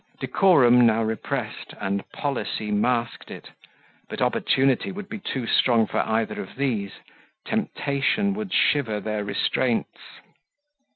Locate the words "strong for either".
5.45-6.41